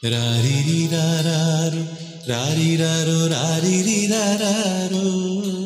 [0.00, 1.82] Ra-ri-ri-ra-ra-ro,
[2.30, 5.57] ra-ri-ra-ro, ra-ri-ri-ra-ra-ro.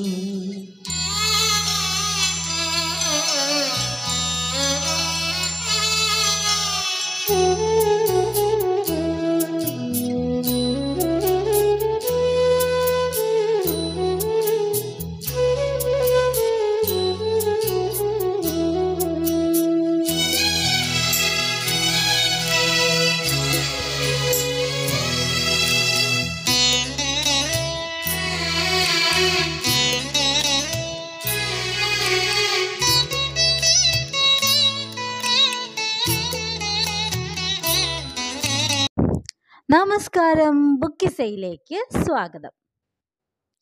[39.72, 42.52] നമസ്കാരം ബുക്കിസയിലേക്ക് സ്വാഗതം.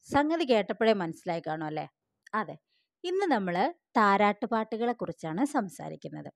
[0.09, 1.85] സംഗതി കേട്ടപ്പോഴേ മനസ്സിലായി കാണും അല്ലേ?
[2.35, 2.57] അതെ
[3.05, 3.57] ഇന്ന് നമ്മൾ
[3.97, 6.31] താരാട്ടുപാട്ടുകളെ കുറിച്ചാണ് സംസാരിക്കുന്നത്.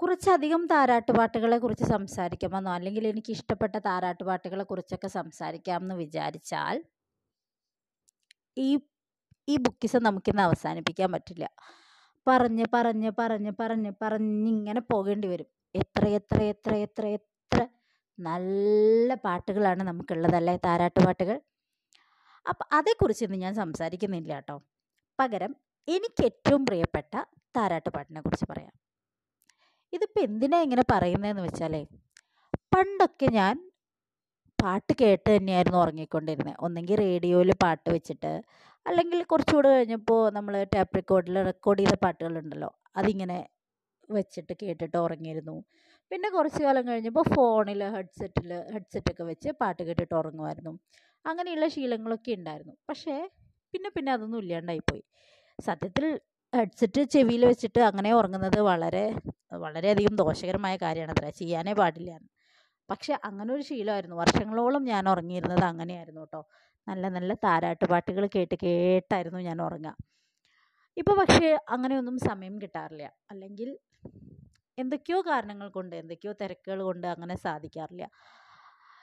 [0.00, 6.76] കുറച്ചധികം താരാട്ടുപാട്ടുകളെ കുറിച്ച് സംസാരിക്കാമെന്നോ അല്ലെങ്കിൽ എനിക്ക് ഇഷ്ടപ്പെട്ട താരാട്ടുപാട്ടുകളെ കുറിച്ചൊക്കെ സംസാരിക്കാമെന്ന് വിചാരിച്ചാൽ
[8.58, 8.70] ഈ
[9.48, 11.44] ഈ ബുക്കിസം നമുക്കിന്ന് അവസാനിപ്പിക്കാൻ പറ്റില്ല.
[12.26, 15.48] പറഞ്ഞ് പറഞ്ഞ് പറഞ്ഞ് പറഞ്ഞ് പറഞ്ഞിങ്ങനെ പോകേണ്ടി വരും.
[15.74, 17.58] എത്ര എത്ര എത്ര എത്ര എത്ര
[18.28, 21.36] നല്ല പാട്ടുകളാണ് നമുക്കുള്ളതല്ലേ താരാട്ടുപാട്ടുകൾ
[22.46, 24.56] അപ്പം അതേക്കുറിച്ച് ഇന്ന് ഞാൻ സംസാരിക്കുന്നില്ല കേട്ടോ.
[25.18, 25.52] പകരം
[25.88, 27.12] എനിക്ക് ഏറ്റവും പ്രിയപ്പെട്ട
[27.56, 28.72] താരാട്ട് പാട്ടിനെ കുറിച്ച് പറയാം.
[29.92, 31.82] ഇതിപ്പോൾ എന്തിനാ ഇങ്ങനെ പറയുന്നതെന്ന് വെച്ചാലേ
[32.74, 33.54] പണ്ടൊക്കെ ഞാൻ
[34.58, 38.32] പാട്ട് കേട്ട് തന്നെയായിരുന്നു ഉറങ്ങിക്കൊണ്ടിരുന്നത് ഒന്നെങ്കിൽ റേഡിയോയിൽ പാട്ട് വെച്ചിട്ട്
[38.86, 43.38] അല്ലെങ്കിൽ കുറച്ചുകൂടെ കഴിഞ്ഞപ്പോൾ നമ്മൾ ടാപ്പ് റെക്കോർഡിൽ റെക്കോർഡ് ചെയ്ത പാട്ടുകളുണ്ടല്ലോ അതിങ്ങനെ
[44.08, 45.56] വെച്ചിട്ട് കേട്ടിട്ട് ഉറങ്ങിയിരുന്നു.
[46.10, 50.72] പിന്നെ കുറച്ച് കാലം കഴിഞ്ഞപ്പോൾ ഫോണിൽ ഹെഡ്സെറ്റിൽ ഹെഡ്സെറ്റൊക്കെ വെച്ച് പാട്ട് കേട്ടിട്ട് ഉറങ്ങുമായിരുന്നു.
[51.24, 52.74] അങ്ങനെയുള്ള ശീലങ്ങളൊക്കെ ഉണ്ടായിരുന്നു.
[52.88, 53.14] പക്ഷേ
[53.74, 55.02] പിന്നെ പിന്നെ അതൊന്നും ഇല്ലാണ്ടായിപ്പോയി
[55.58, 56.04] സത്യത്തിൽ
[56.52, 59.04] ഹെഡ്സെറ്റ് ചെവിയിൽ വെച്ചിട്ട് അങ്ങനെ ഉറങ്ങുന്നത് വളരെ
[59.64, 61.12] വളരെയധികം ദോഷകരമായ കാര്യമാണ്.
[61.16, 62.12] അത്ര ചെയ്യാനേ പാടില്ല
[62.88, 64.16] പക്ഷെ അങ്ങനെ ഒരു ശീലമായിരുന്നു.
[64.16, 66.40] വർഷങ്ങളോളം ഞാൻ ഉറങ്ങിയിരുന്നത് അങ്ങനെയായിരുന്നു കേട്ടോ.
[66.86, 69.94] നല്ല നല്ല താരാട്ട് പാട്ടുകൾ കേട്ട് കേട്ടായിരുന്നു ഞാൻ ഉറങ്ങുക.
[70.96, 73.04] ഇപ്പോൾ പക്ഷേ അങ്ങനെയൊന്നും സമയം കിട്ടാറില്ല.
[73.30, 73.68] അല്ലെങ്കിൽ
[74.82, 78.04] എന്തൊക്കെയോ കാരണങ്ങൾ കൊണ്ട് എന്തൊക്കെയോ തിരക്കുകൾ കൊണ്ട് അങ്ങനെ സാധിക്കാറില്ല.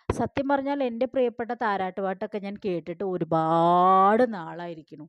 [0.09, 5.07] സത്യം പറഞ്ഞാൽ എന്റെ പ്രിയപ്പെട്ട താരാട്ടുപാട്ടൊക്കെ ഞാൻ കേട്ടിട്ട് ഒരുപാട് നാളായിരിക്കുന്നു.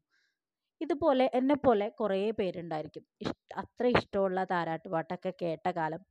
[0.81, 3.05] ഇതുപോലെ എന്നെ പോലെ കുറേ പേരുണ്ടായിരിക്കും.
[3.25, 6.03] ഇഷ്ട അത്ര ഇഷ്ടമുള്ള താരാട്ടുപാട്ടൊക്കെ കേട്ട കാലം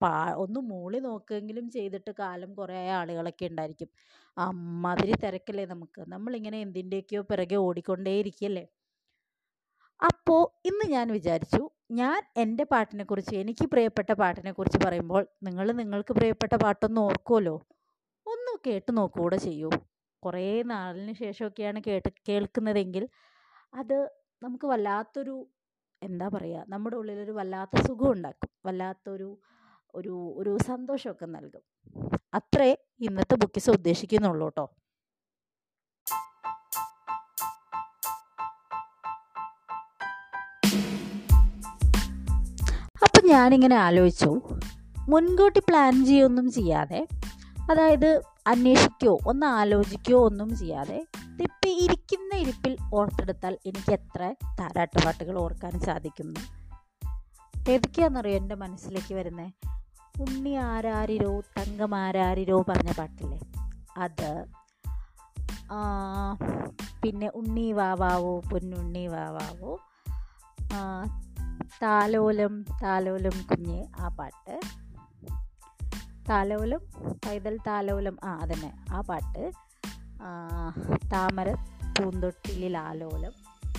[0.00, 0.12] പാ
[0.44, 3.90] ഒന്ന് മൂളി നോക്കുകയെങ്കിലും ചെയ്തിട്ട് കാലം കുറേ ആളുകളൊക്കെ ഉണ്ടായിരിക്കും.
[4.36, 6.00] അമ്മാതിരി തിരക്കല്ലേ നമുക്ക്.
[6.14, 8.64] നമ്മളിങ്ങനെ എന്തിന്റെയൊക്കെയോ പിറകെ ഓടിക്കൊണ്ടേയിരിക്കല്ലേ
[10.00, 17.00] അപ്പോൾ ഇന്ന് ഞാൻ വിചാരിച്ചു ഞാൻ എന്റെ പാട്ടിനെക്കുറിച്ച് എനിക്ക് പ്രിയപ്പെട്ട പാട്ടിനെക്കുറിച്ച് പറയുമ്പോൾ നിങ്ങൾ നിങ്ങൾക്ക് പ്രിയപ്പെട്ട പാട്ടൊന്ന്
[17.00, 17.56] ഓർക്കുമല്ലോ
[18.26, 19.70] ഒന്ന് കേട്ട് നോക്കുകൂടെ ചെയ്യൂ.
[20.22, 23.04] കുറേ നാളിന് ശേഷമൊക്കെയാണ് കേട്ട് കേൾക്കുന്നതെങ്കിൽ
[23.72, 23.96] അത്
[24.42, 25.34] നമുക്ക് വല്ലാത്തൊരു
[26.02, 28.50] എന്താ പറയുക നമ്മുടെ ഉള്ളിലൊരു വല്ലാത്ത സുഖം ഉണ്ടാക്കും.
[28.66, 29.28] വല്ലാത്തൊരു
[29.94, 31.62] ഒരു ഒരു സന്തോഷമൊക്കെ നൽകും.
[32.34, 32.70] അത്രേ
[33.00, 34.64] ഇന്നത്തെ ബുക്കിസ് ഉദ്ദേശിക്കുന്നുള്ളൂ കേട്ടോ.
[43.24, 44.30] അപ്പം ഞാനിങ്ങനെ ആലോചിച്ചു.
[45.08, 47.06] മുൻകൂട്ടി പ്ലാൻ ചെയ്യൊന്നും ചെയ്യാതെ
[47.70, 48.08] അതായത്
[48.46, 50.98] അന്വേഷിക്കുകയോ ഒന്ന് ആലോചിക്കുകയോ ഒന്നും ചെയ്യാതെ
[51.40, 56.40] തിപ്പി ഇരിക്കുന്ന ഇരിപ്പിൽ ഓർത്തെടുത്താൽ എനിക്ക് എത്ര താരാട്ടുപാട്ടുകൾ ഓർക്കാൻ സാധിക്കുന്നു.
[57.68, 59.50] ഏതൊക്കെയാണെന്നറിയോ എന്റെ മനസ്സിലേക്ക് വരുന്നത്
[60.20, 63.40] ഉണ്ണി ആരാരിരോ തങ്കം ആരാരിരോ പറഞ്ഞ പാട്ടില്ലേ?
[63.96, 64.30] അത്
[67.02, 69.72] പിന്നെ ഉണ്ണി വാവാവോ പൊന്നുണ്ണി വാവാവോ
[71.82, 74.60] താലോലം താലോലം കുഞ്ഞ് ആ പാട്ട്.
[76.28, 76.80] താലോലം
[77.26, 79.52] പൈതൽ താലോലം ആ അതന്നെ ആ പാട്ട്.
[81.12, 81.48] താമര
[81.98, 83.32] പൂന്തൊട്ടിലിൽ ആലോലം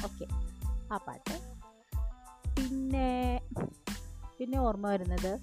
[0.06, 0.26] ഓക്കെ
[0.94, 1.36] ആ പാട്ട്.
[2.58, 3.42] പിന്നെ
[4.40, 5.40] പിന്നെ ഓർമ്മ വരുന്നത്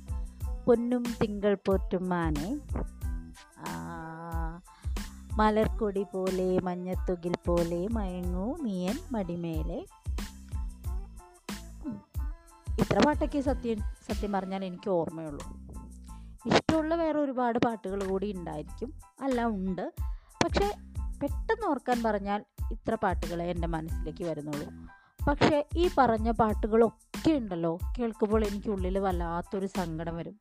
[0.66, 2.50] പൊന്നും തിങ്കൾ പോറ്റും മാനെ.
[5.36, 9.80] മലർക്കൊടി പോലെ മഞ്ഞത്തുകിൽ പോലെ മയങ്ങൂ നീയൻ മടിമേലെ.
[12.78, 15.46] ഇത്ര പാട്ടൊക്കെ സത്യം സത്യം പറഞ്ഞാൽ എനിക്ക് ഓർമ്മയുള്ളൂ.
[16.46, 18.94] ഇഷ്ടമുള്ള വേറെ ഒരുപാട് പാട്ടുകൾ കൂടി ഉണ്ടായിരിക്കും.
[19.20, 19.92] അല്ല ഉണ്ട്.
[20.44, 20.76] പക്ഷേ
[21.22, 24.68] പെട്ടെന്ന് ഓർക്കാൻ പറഞ്ഞാൽ ഇത്ര പാട്ടുകളെ എന്റെ മനസ്സിലേക്ക് വരുന്നുള്ളൂ.
[25.26, 30.38] പക്ഷേ ഈ പറഞ്ഞ പാട്ടുകളൊക്കെ ഉണ്ടല്ലോ കേൾക്കുമ്പോൾ എനിക്ക് ഉള്ളിൽ വല്ലാത്തൊരു സങ്കടം വരും.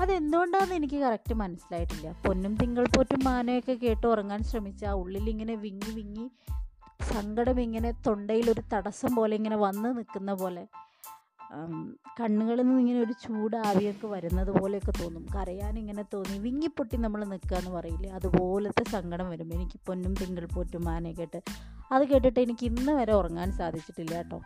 [0.00, 2.12] അതെന്തുകൊണ്ടാണെന്ന് എനിക്ക് കറക്റ്റ് മനസ്സിലായിട്ടില്ല.
[2.26, 6.30] പൊന്നും തിങ്കൾ പോറ്റും മാനയൊക്കെ കേട്ട് ഉറങ്ങാൻ ശ്രമിച്ച ഉള്ളിൽ ഇങ്ങനെ വിങ്ങി വിങ്ങി
[7.00, 10.64] സങ്കടം ഇങ്ങനെ തൊണ്ടയിൽ ഒരു തടസ്സം പോലെ ഇങ്ങനെ വന്ന് നിൽക്കുന്ന പോലെ
[12.20, 15.26] കണ്ണുകളിൽ നിന്ന് ഇങ്ങനെ ഒരു ചൂട് ആവിയൊക്കെ വരുന്നത് പോലെയൊക്കെ തോന്നും.
[15.34, 16.38] കരയാൻ ഇങ്ങനെ തോന്നി.
[16.38, 18.10] വിങ്ങിപ്പൊട്ടി നമ്മൾ നിൽക്കുക എന്ന് പറയില്ലേ?
[18.10, 21.40] അതുപോലത്തെ സങ്കടം വരും എനിക്ക് പൊന്നും തിങ്കൾ പോറ്റും മാനെ കേട്ട്
[21.92, 24.40] അത് കേട്ടിട്ട് എനിക്ക് ഇന്ന് വരെ ഉറങ്ങാൻ സാധിച്ചിട്ടില്ല കേട്ടോ.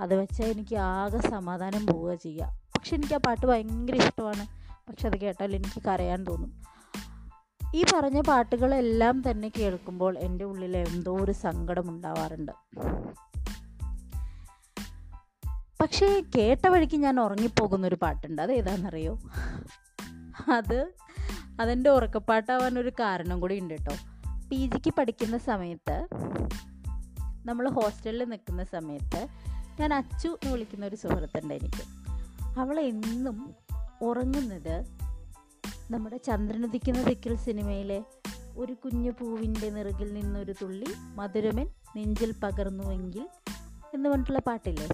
[0.00, 4.46] അത് വെച്ചാൽ എനിക്ക് ആകെ സമാധാനം പോവുക ചെയ്യുക പക്ഷെ എനിക്ക് ആ പാട്ട് ഭയങ്കര ഇഷ്ടമാണ്.
[4.88, 6.52] പക്ഷെ അത് കേട്ടാൽ എനിക്ക് കരയാൻ തോന്നും.
[7.74, 12.52] ഈ പറഞ്ഞ പാട്ടുകളെല്ലാം തന്നെ കേൾക്കുമ്പോൾ എന്റെ ഉള്ളിൽ എന്തോ ഒരു സങ്കടം ഉണ്ടാവാറുണ്ട്.
[15.80, 18.42] പക്ഷേ കേട്ട വഴിക്ക് ഞാൻ ഉറങ്ങിപ്പോകുന്നൊരു പാട്ടുണ്ട്.
[18.42, 19.20] അത് ഏതാണെന്നറിയോ?
[20.52, 20.92] അത്
[21.60, 23.94] അതെന്റെ ഉറക്കപ്പാട്ടാവാൻ ഒരു കാരണം കൂടി ഉണ്ട് കേട്ടോ.
[24.48, 26.08] പി ജിക്ക് പഠിക്കുന്ന സമയത്ത്
[27.44, 29.28] നമ്മൾ ഹോസ്റ്റലിൽ നിൽക്കുന്ന സമയത്ത്
[29.80, 31.84] ഞാൻ അച്ചു എന്ന് വിളിക്കുന്ന ഒരു സുഹൃത്തുണ്ട് എനിക്ക്.
[32.60, 33.54] അവൾ എന്നും
[34.02, 35.00] ഉറങ്ങുന്നത്
[35.90, 38.04] നമ്മുടെ ചന്ദ്രനുദിക്കുന്ന ദിക്കിൽ സിനിമയിലെ
[38.56, 43.28] ഒരു കുഞ്ഞു പൂവിന്റെ നിറകിൽ നിന്നൊരു തുള്ളി മധുരമൻ നെഞ്ചിൽ പകർന്നുവെങ്കിൽ
[43.94, 44.88] എന്ന് പറഞ്ഞിട്ടുള്ള പാട്ടില്ലേ?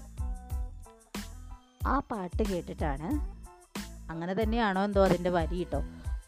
[1.87, 3.09] ആ പാട്ട് കേട്ടിട്ടാണ്
[4.11, 5.79] അങ്ങനെ തന്നെയാണോ എന്തോ അതിന്റെ വരി കേട്ടോ.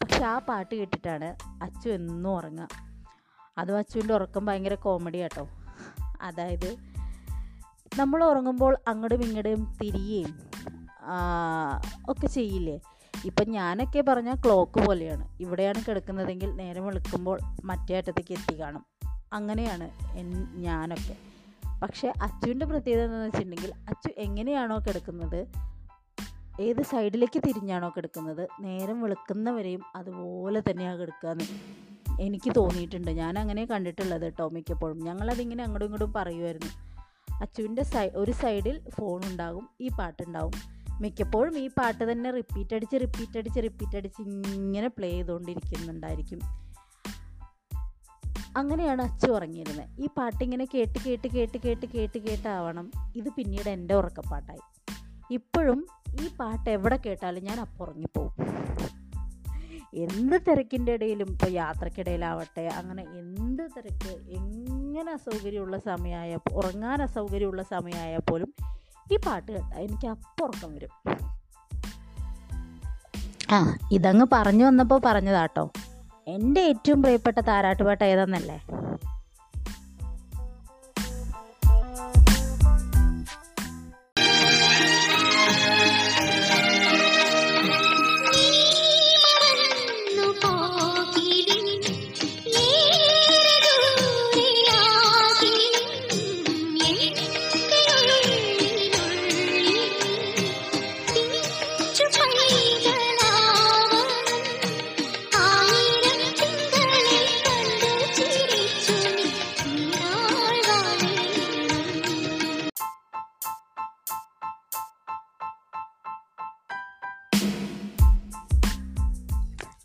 [0.02, 2.68] പക്ഷെ ആ പാട്ട് കേട്ടിട്ടാണ് അച്ചു എന്നും ഉറങ്ങുക.
[3.58, 5.48] അതും അച്ചുവിന്റെ ഉറക്കം ഭയങ്കര കോമഡി കേട്ടോ
[6.20, 6.76] അതായത്
[7.98, 10.38] നമ്മൾ ഉറങ്ങുമ്പോൾ അങ്ങോട്ടും ഇങ്ങോട്ടും തിരിയുകയും
[12.08, 12.80] ഒക്കെ ചെയ്യില്ലേ?
[13.24, 15.28] ഇപ്പം ഞാനൊക്കെ പറഞ്ഞാൽ ക്ലോക്ക് പോലെയാണ്.
[15.40, 18.84] ഇവിടെയാണ് കിടക്കുന്നതെങ്കിൽ നേരം വെളുക്കുമ്പോൾ മറ്റേ അറ്റത്തേക്ക് എത്തി കാണും.
[19.32, 19.90] അങ്ങനെയാണ്
[20.56, 21.16] ഞാനൊക്കെ.
[21.82, 25.46] പക്ഷേ അച്ചുവിന്റെ പ്രത്യേകത എന്ന് വെച്ചിട്ടുണ്ടെങ്കിൽ അച്ചു എങ്ങനെയാണോ കിടക്കുന്നത്
[26.60, 31.44] ഏത് സൈഡിലേക്ക് തിരിഞ്ഞാണോ കിടക്കുന്നത് നേരം വെളുക്കുന്നവരെയും അതുപോലെ തന്നെയാണ് കിടക്കുകയെന്ന്
[32.20, 33.10] എനിക്ക് തോന്നിയിട്ടുണ്ട്.
[33.10, 35.04] ഞാൻ അങ്ങനെ കണ്ടിട്ടുള്ളത് കേട്ടോ മിക്കപ്പോഴും.
[35.04, 36.70] ഞങ്ങളതിങ്ങനെ അങ്ങോട്ടും ഇങ്ങോട്ടും പറയുമായിരുന്നു.
[37.34, 43.38] അച്ചുവിന്റെ സൈ ഒരു സൈഡിൽ ഫോൺ ഉണ്ടാകും ഈ പാട്ടുണ്ടാവും മിക്കപ്പോഴും ഈ പാട്ട് തന്നെ റിപ്പീറ്റ് അടിച്ച് റിപ്പീറ്റ്
[43.38, 46.40] അടിച്ച് റിപ്പീറ്റ് അടിച്ച് ഇങ്ങനെ പ്ലേ ചെയ്തുകൊണ്ടിരിക്കുന്നുണ്ടായിരിക്കും
[48.56, 52.90] അങ്ങനെയാണ് അച്ചു ഉറങ്ങിയിരുന്നത് ഈ പാട്ടിങ്ങനെ കേട്ട് കേട്ട് കേട്ട് കേട്ട് കേട്ട് കേട്ടാവണം.
[53.16, 54.60] ഇത് പിന്നീട് എന്റെ ഉറക്കപ്പാട്ടായി.
[55.30, 55.86] ഇപ്പോഴും
[56.22, 58.32] ഈ പാട്ട് എവിടെ കേട്ടാലും ഞാൻ അപ്പം ഉറങ്ങിപ്പോവും.
[59.94, 68.54] എന്ത് തിരക്കിന്റെ ഇടയിലും ഇപ്പോൾ യാത്രക്കിടയിലാവട്ടെ അങ്ങനെ എന്ത് തിരക്ക് എങ്ങനെ അസൗകര്യമുള്ള സമയമായ ഉറങ്ങാൻ അസൗകര്യമുള്ള സമയമായാൽ പോലും
[69.12, 70.88] ഈ പാട്ട് കേട്ടാൽ എനിക്ക് അപ്പം വരും.
[73.52, 75.70] ആ ഇതങ്ങ് പറഞ്ഞു വന്നപ്പോൾ പറഞ്ഞതാട്ടോ.
[76.28, 78.64] എന്റെ ഏറ്റവും പ്രിയപ്പെട്ട താരാട്ടുപാട്ട് ഏതാന്നല്ലേ?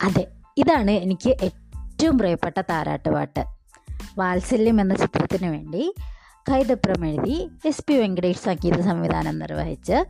[0.05, 3.45] അതെ ഇതാണ് എനിക്ക് ഏറ്റവും പ്രിയപ്പെട്ട താരാട്ടുപാട്ട്
[4.17, 5.95] വാത്സല്യം എന്ന ചിത്രത്തിന് വേണ്ടി
[6.49, 10.05] കൈതപ്രം എഴുതി എസ് പി വെങ്കടേഷ് സംഗീത സംവിധാനം നിർവഹിച്ച്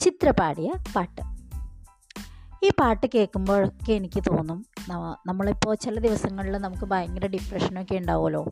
[0.00, 1.22] ചിത്രപാടിയ പാട്ട്.
[2.64, 4.66] ഈ പാട്ട് കേൾക്കുമ്പോഴൊക്കെ എനിക്ക് തോന്നും
[5.26, 8.46] നമ്മളിപ്പോൾ ചില ദിവസങ്ങളിൽ നമുക്ക് ഭയങ്കര ഡിപ്രഷനൊക്കെ ഉണ്ടാവുമല്ലോ.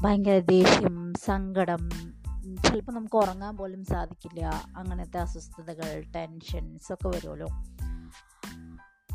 [0.00, 1.88] ഭയങ്കര ദേഷ്യം സങ്കടം
[2.66, 4.44] ചിലപ്പോൾ നമുക്ക് ഉറങ്ങാൻ പോലും സാധിക്കില്ല.
[4.76, 7.46] അങ്ങനത്തെ അസ്വസ്ഥതകൾ ടെൻഷൻസ് ഒക്കെ വരുമല്ലോ.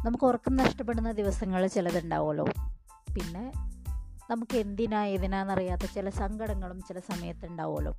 [0.06, 2.46] നമുക്ക് ഉറക്കം നഷ്ടപ്പെടുന്ന ദിവസങ്ങൾ ചിലതുണ്ടാവുമല്ലോ.
[3.16, 3.52] പിന്നെ
[4.30, 7.98] നമുക്ക് എന്തിനാ ഏതിനാന്നറിയാത്ത ചില സങ്കടങ്ങളും ചില സമയത്ത് ഉണ്ടാവുമല്ലോ.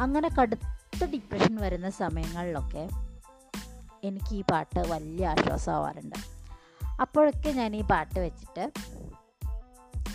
[0.00, 2.88] അങ്ങനെ കടുത്ത ഡിപ്രഷൻ വരുന്ന സമയങ്ങളിലൊക്കെ
[4.04, 6.14] എനിക്ക് ഈ പാട്ട് വലിയ ആശ്വാസമാവാറുണ്ട്.
[7.00, 8.72] അപ്പോഴൊക്കെ ഞാൻ ഈ പാട്ട് വെച്ചിട്ട്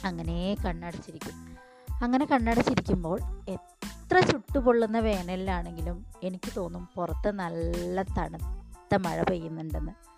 [0.05, 1.57] അങ്ങനെ കണ്ണടച്ചിരിക്കും.
[2.03, 10.10] അങ്ങനെ കണ്ണടച്ചിരിക്കുമ്പോൾ എത്ര ചുട്ടുപൊള്ളുന്ന വേനലിലാണെങ്കിലും എനിക്ക് തോന്നും പുറത്ത് നല്ല തണുത്ത മഴ പെയ്യുന്നുണ്ടെന്ന്.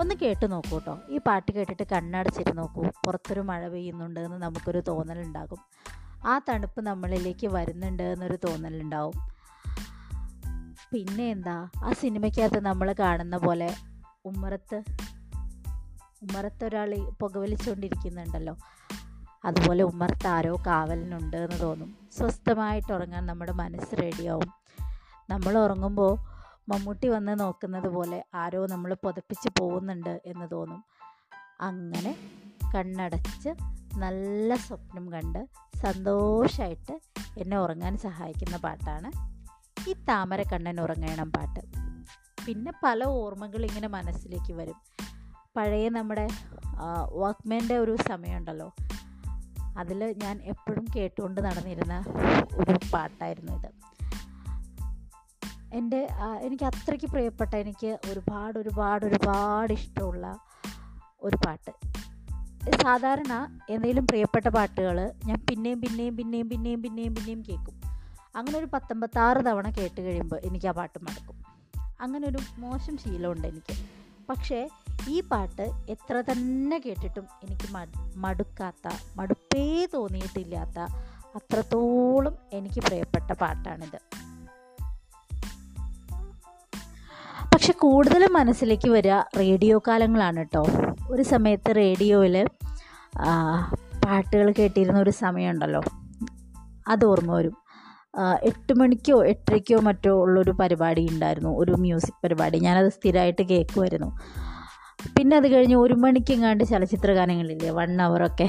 [0.00, 2.82] ഒന്ന് കേട്ട് നോക്കൂ കേട്ടോ ഈ പാട്ട് കേട്ടിട്ട് കണ്ണടച്ചിട്ട് നോക്കൂ.
[2.82, 5.58] പുറത്തൊരു മഴ പെയ്യുന്നുണ്ട് എന്ന് നമുക്കൊരു തോന്നലുണ്ടാകും.
[6.24, 9.12] ആ തണുപ്പ് നമ്മളിലേക്ക് വരുന്നുണ്ട് എന്നൊരു തോന്നലുണ്ടാവും.
[10.92, 11.70] പിന്നെ എന്താ?
[11.84, 13.74] ആ സിനിമയ്ക്കകത്ത് നമ്മൾ കാണുന്ന പോലെ
[14.24, 14.82] ഉമ്മറത്ത്
[16.22, 18.56] ഉമ്മറത്ത് ഒരാൾ പുകവലിച്ചുകൊണ്ടിരിക്കുന്നുണ്ടല്ലോ
[19.44, 22.08] അതുപോലെ ഉമ്മറത്ത് ആരോ കാവലിനുണ്ട് എന്ന് തോന്നും.
[22.18, 24.52] സ്വസ്ഥമായിട്ട് ഉറങ്ങാൻ നമ്മുടെ മനസ്സ് റെഡിയാവും
[25.30, 26.39] നമ്മൾ ഉറങ്ങുമ്പോൾ
[26.70, 30.84] മമ്മൂട്ടി വന്ന് നോക്കുന്നത് പോലെ ആരോ നമ്മൾ പുതപ്പിച്ച് പോകുന്നുണ്ട് എന്ന് തോന്നും.
[31.60, 32.12] അങ്ങനെ
[32.74, 33.48] കണ്ണടച്ച്
[33.98, 37.00] നല്ല സ്വപ്നം കണ്ട് സന്തോഷമായിട്ട്
[37.38, 39.10] എന്നെ ഉറങ്ങാൻ സഹായിക്കുന്ന പാട്ടാണ്
[39.90, 41.60] ഈ താമര കണ്ണൻ ഉറങ്ങണം പാട്ട്.
[42.46, 44.78] പിന്നെ പല ഓർമ്മകൾ ഇങ്ങനെ മനസ്സിലേക്ക് വരും.
[45.56, 46.28] പഴയ നമ്മുടെ
[47.12, 48.74] വാക്ക്മാന്റെ ഒരു സമയമുണ്ടല്ലോ.
[49.78, 52.04] അതിൽ ഞാൻ എപ്പോഴും കേട്ടുകൊണ്ട് നടന്നിരുന്ന
[52.54, 53.79] ഒരു പാട്ടായിരുന്നു ഇത്.
[55.74, 56.08] എന്റെ
[56.40, 60.38] എനിക്ക് അത്രയ്ക്ക് പ്രിയപ്പെട്ട എനിക്ക് ഒരുപാട് ഒരുപാട് ഒരുപാട് ഇഷ്ടമുള്ള
[61.22, 61.72] ഒരു പാട്ട്.
[62.82, 67.76] സാധാരണ എന്തെങ്കിലും പ്രിയപ്പെട്ട പാട്ടുകൾ ഞാൻ പിന്നെയും പിന്നെയും പിന്നെയും പിന്നെയും പിന്നെയും പിന്നെയും കേൾക്കും.
[68.36, 71.36] അങ്ങനെ ഒരു പത്തൊമ്പത്താറ് തവണ കേട്ട് കഴിയുമ്പോൾ എനിക്ക് ആ പാട്ട് മടക്കും.
[72.00, 73.74] അങ്ങനെ ഒരു മോശം ശീലമുണ്ട് എനിക്ക്.
[74.28, 74.68] പക്ഷേ
[75.08, 77.68] ഈ പാട്ട് എത്ര തന്നെ കേട്ടിട്ടും എനിക്ക്
[78.16, 80.78] മടുക്കാത്ത മടുപ്പേ തോന്നിയിട്ടില്ലാത്ത
[81.36, 83.98] അത്രത്തോളം എനിക്ക് പ്രിയപ്പെട്ട പാട്ടാണിത്.
[87.60, 90.62] പക്ഷെ കൂടുതലും മനസ്സിലേക്ക് വരിക റേഡിയോ കാലങ്ങളാണ് കേട്ടോ
[91.10, 92.36] ഒരു സമയത്ത് റേഡിയോയിൽ
[94.04, 95.82] പാട്ടുകൾ കേട്ടിരുന്ന ഒരു സമയമുണ്ടല്ലോ.
[96.88, 97.56] അത് ഓർമ്മ വരും.
[98.42, 101.52] എട്ട് മണിക്കോ എട്ടരയ്ക്കോ മറ്റോ ഉള്ളൊരു പരിപാടി ഉണ്ടായിരുന്നു.
[101.58, 102.58] ഒരു മ്യൂസിക് പരിപാടി.
[102.58, 104.10] ഞാനത് സ്ഥിരമായിട്ട് കേൾക്കുമായിരുന്നു
[105.16, 108.48] പിന്നെ അത് കഴിഞ്ഞ് ഒരു മണിക്കെങ്ങാണ്ട് ചലച്ചിത്ര ഗാനങ്ങളില്ലേ വൺ അവറൊക്കെ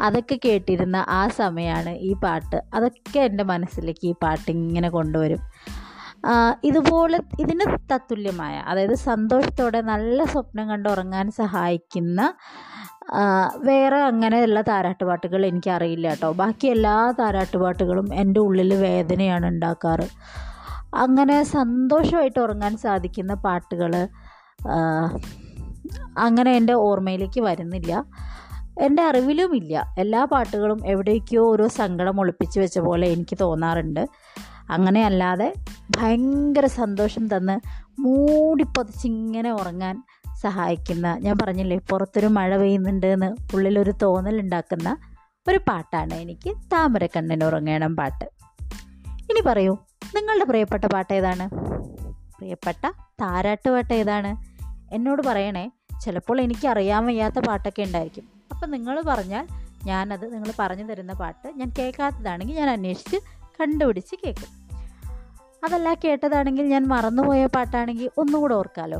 [0.00, 2.58] അതൊക്കെ കേട്ടിരുന്ന ആ സമയമാണ് ഈ പാട്ട്.
[2.74, 5.42] അതൊക്കെ എന്റെ മനസ്സിലേക്ക് ഈ പാട്ട് ഇങ്ങനെ കൊണ്ടുവരും.
[6.64, 12.34] ഇതുപോലെ ഇതിന് തത്തുല്യമായ അതായത് സന്തോഷത്തോടെ നല്ല സ്വപ്നം കണ്ട് ഉറങ്ങാൻ സഹായിക്കുന്ന
[13.56, 16.32] വേറെ അങ്ങനെയുള്ള താരാട്ടുപാട്ടുകൾ എനിക്കറിയില്ല കേട്ടോ.
[16.32, 20.06] ബാക്കി എല്ലാ താരാട്ടുപാട്ടുകളും എന്റെ ഉള്ളിൽ വേദനയാണ് ഉണ്ടാക്കാറ്.
[20.94, 24.08] അങ്ങനെ സന്തോഷമായിട്ട് ഉറങ്ങാൻ സാധിക്കുന്ന പാട്ടുകൾ
[26.18, 28.04] അങ്ങനെ എന്റെ ഓർമ്മയിലേക്ക് വരുന്നില്ല.
[28.80, 29.94] എന്റെ അറിവിലുമില്ല.
[29.98, 34.06] എല്ലാ പാട്ടുകളും എവിടേക്കോ ഓരോ സങ്കടം ഒളിപ്പിച്ച് വെച്ച പോലെ എനിക്ക് തോന്നാറുണ്ട്.
[34.70, 35.54] അങ്ങനെ അല്ലാതെ
[35.90, 37.60] ഭയങ്കര സന്തോഷം തന്ന്
[38.00, 40.02] മൂടിപ്പൊതിച്ചിങ്ങനെ ഉറങ്ങാൻ
[40.42, 44.96] സഹായിക്കുന്ന ഞാൻ പറഞ്ഞില്ലേ പുറത്തൊരു മഴ പെയ്യുന്നുണ്ട് എന്ന് ഉള്ളിലൊരു തോന്നലുണ്ടാക്കുന്ന
[45.48, 48.24] ഒരു പാട്ടാണ് എനിക്ക് താമരക്കണ്ണൻ ഉറങ്ങണം പാട്ട്.
[49.30, 49.76] ഇനി പറയൂ
[50.16, 51.48] നിങ്ങളുടെ പ്രിയപ്പെട്ട പാട്ട് ഏതാണ്?
[52.38, 52.90] പ്രിയപ്പെട്ട
[53.20, 54.36] താരാട്ട് പാട്ട് ഏതാണ്?
[54.94, 58.24] എന്നോട് പറയണേ ചിലപ്പോൾ എനിക്ക് അറിയാൻ വയ്യാത്ത പാട്ടൊക്കെ ഉണ്ടായിരിക്കും.
[58.50, 59.46] അപ്പം നിങ്ങൾ പറഞ്ഞാൽ
[59.84, 63.16] ഞാനത് നിങ്ങൾ പറഞ്ഞു തരുന്ന പാട്ട് ഞാൻ കേൾക്കാത്തതാണെങ്കിൽ ഞാൻ അന്വേഷിച്ച്
[63.60, 64.50] കണ്ടുപിടിച്ച് കേൾക്കും.
[65.64, 68.98] അതല്ല കേട്ടതാണെങ്കിൽ ഞാൻ മറന്നുപോയ പാട്ടാണെങ്കിൽ ഒന്നുകൂടെ ഓർക്കാലോ.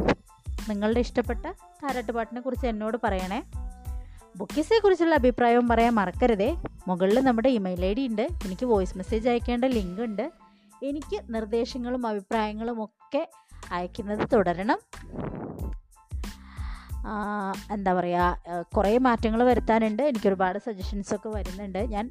[0.68, 1.46] നിങ്ങളുടെ ഇഷ്ടപ്പെട്ട
[1.82, 3.40] താരാട്ട് പാട്ടിനെ കുറിച്ച് എന്നോട് പറയണേ.
[4.36, 6.48] ബുക്കിസിനെ കുറിച്ചുള്ള അഭിപ്രായവും പറയാൻ മറക്കരുതേ.
[6.88, 8.22] മുകളിൽ നമ്മുടെ ഇമെയിൽ ഐ ഡി ഉണ്ട്.
[8.44, 10.32] എനിക്ക് വോയിസ് മെസ്സേജ് അയക്കേണ്ട ലിങ്ക് ഉണ്ട്.
[10.82, 13.22] എനിക്ക് നിർദ്ദേശങ്ങളും അഭിപ്രായങ്ങളും ഒക്കെ
[13.72, 14.80] അയക്കുന്നത് തുടരണം.
[17.72, 20.02] എന്താ പറയുക കുറേ മാറ്റങ്ങൾ വരുത്താനുണ്ട്.
[20.02, 21.78] എനിക്കൊരുപാട് സജഷൻസൊക്കെ വരുന്നുണ്ട്.
[21.78, 22.10] ഞാൻ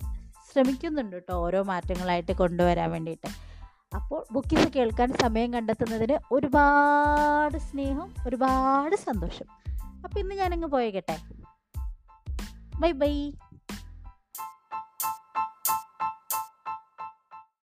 [0.54, 3.30] ശ്രമിക്കുന്നുണ്ട് കേട്ടോ ഓരോ മാറ്റങ്ങളായിട്ട് കൊണ്ടുവരാൻ വേണ്ടിയിട്ട്.
[3.96, 9.46] അപ്പോൾ ബുക്കിസ് കേൾക്കാൻ സമയം കണ്ടെത്തുന്നതിന് ഒരുപാട് സ്നേഹം ഒരുപാട് സന്തോഷം.
[10.04, 11.18] അപ്പോൾ ഇന്ന് ഞാനങ്ങ് പോയേക്കട്ടെ.
[12.80, 13.32] Bye bye.